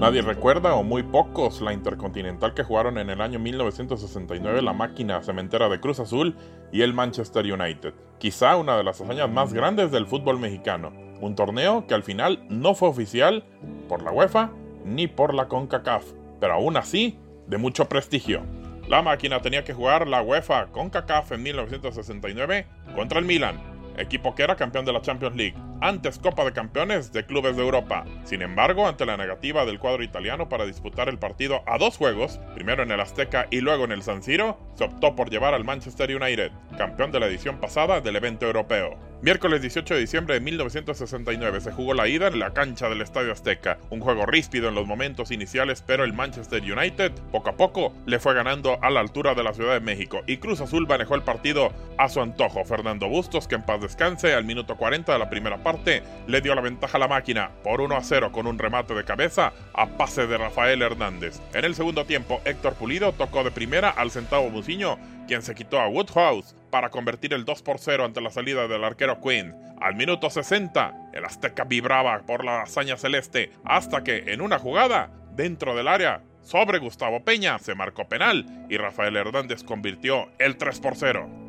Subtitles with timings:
[0.00, 5.22] Nadie recuerda, o muy pocos, la Intercontinental que jugaron en el año 1969 la máquina
[5.22, 6.36] cementera de Cruz Azul
[6.72, 7.92] y el Manchester United.
[8.18, 10.90] Quizá una de las hazañas más grandes del fútbol mexicano.
[11.20, 13.44] Un torneo que al final no fue oficial
[13.90, 14.52] por la UEFA
[14.86, 16.04] ni por la CONCACAF,
[16.40, 18.40] pero aún así de mucho prestigio.
[18.88, 23.60] La máquina tenía que jugar la UEFA CONCACAF en 1969 contra el Milan,
[23.98, 27.62] equipo que era campeón de la Champions League antes Copa de Campeones de Clubes de
[27.62, 28.04] Europa.
[28.24, 32.40] Sin embargo, ante la negativa del cuadro italiano para disputar el partido a dos juegos,
[32.54, 35.64] primero en el Azteca y luego en el San Siro, se optó por llevar al
[35.64, 39.10] Manchester United, campeón de la edición pasada del evento europeo.
[39.22, 43.32] Miércoles 18 de diciembre de 1969 se jugó la ida en la cancha del Estadio
[43.32, 47.92] Azteca, un juego ríspido en los momentos iniciales, pero el Manchester United poco a poco
[48.06, 51.16] le fue ganando a la altura de la Ciudad de México y Cruz Azul manejó
[51.16, 52.64] el partido a su antojo.
[52.64, 56.54] Fernando Bustos, que en paz descanse, al minuto 40 de la primera parte le dio
[56.54, 59.86] la ventaja a la máquina por 1 a 0 con un remate de cabeza a
[59.86, 61.40] pase de Rafael Hernández.
[61.52, 65.78] En el segundo tiempo, Héctor Pulido tocó de primera al centavo Muciño, quien se quitó
[65.78, 69.54] a Woodhouse para convertir el 2 por 0 ante la salida del arquero Quinn.
[69.78, 75.10] Al minuto 60, el Azteca vibraba por la hazaña celeste hasta que, en una jugada,
[75.32, 80.80] dentro del área, sobre Gustavo Peña, se marcó penal y Rafael Hernández convirtió el 3
[80.80, 81.39] por 0.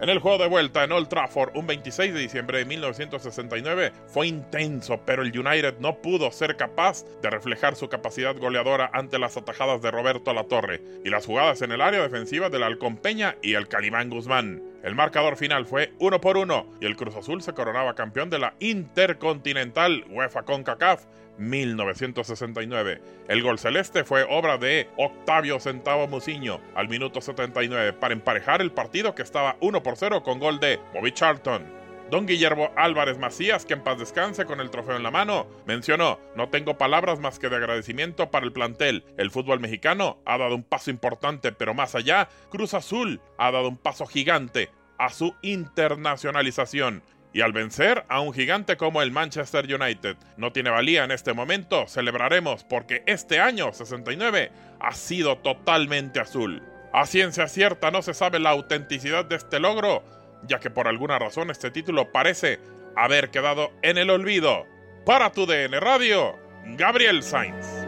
[0.00, 4.28] En el juego de vuelta en Old Trafford, un 26 de diciembre de 1969, fue
[4.28, 9.36] intenso, pero el United no pudo ser capaz de reflejar su capacidad goleadora ante las
[9.36, 13.52] atajadas de Roberto Latorre y las jugadas en el área defensiva del Halcón Peña y
[13.52, 14.69] el Calimán Guzmán.
[14.82, 18.38] El marcador final fue 1 por 1 y el Cruz Azul se coronaba campeón de
[18.38, 21.04] la Intercontinental UEFA CONCACAF
[21.36, 23.02] 1969.
[23.28, 28.72] El gol celeste fue obra de Octavio Centavo Muciño al minuto 79 para emparejar el
[28.72, 31.80] partido que estaba 1 por 0 con gol de Bobby Charlton.
[32.10, 36.18] Don Guillermo Álvarez Macías, que en paz descanse con el trofeo en la mano, mencionó,
[36.34, 39.04] no tengo palabras más que de agradecimiento para el plantel.
[39.16, 43.68] El fútbol mexicano ha dado un paso importante, pero más allá, Cruz Azul ha dado
[43.68, 47.02] un paso gigante a su internacionalización
[47.32, 50.16] y al vencer a un gigante como el Manchester United.
[50.36, 56.62] No tiene valía en este momento, celebraremos porque este año 69 ha sido totalmente azul.
[56.92, 60.04] A ciencia cierta no se sabe la autenticidad de este logro,
[60.46, 62.58] ya que por alguna razón este título parece
[62.94, 64.66] haber quedado en el olvido.
[65.06, 66.36] Para tu DN Radio,
[66.76, 67.79] Gabriel Sainz.